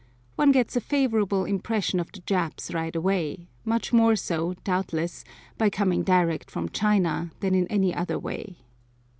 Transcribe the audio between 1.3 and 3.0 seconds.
impression of the Japs right